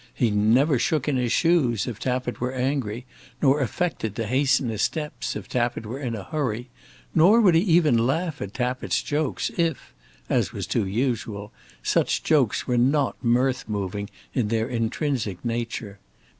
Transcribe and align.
He 0.15 0.31
never 0.31 0.79
shook 0.79 1.07
in 1.07 1.15
his 1.17 1.31
shoes 1.31 1.85
if 1.85 1.99
Tappitt 1.99 2.39
were 2.41 2.51
angry, 2.53 3.05
nor 3.39 3.61
affected 3.61 4.15
to 4.15 4.25
hasten 4.25 4.69
his 4.69 4.81
steps 4.81 5.35
if 5.35 5.47
Tappitt 5.47 5.85
were 5.85 5.99
in 5.99 6.15
a 6.15 6.23
hurry, 6.23 6.71
nor 7.13 7.39
would 7.39 7.53
he 7.53 7.61
even 7.61 8.07
laugh 8.07 8.41
at 8.41 8.51
Tappitt's 8.55 9.03
jokes, 9.03 9.51
if, 9.57 9.93
as 10.27 10.53
was 10.53 10.65
too 10.65 10.87
usual, 10.87 11.51
such 11.83 12.23
jokes 12.23 12.65
were 12.65 12.79
not 12.79 13.23
mirth 13.23 13.69
moving 13.69 14.09
in 14.33 14.47
their 14.47 14.67
intrinsic 14.67 15.45
nature. 15.45 15.99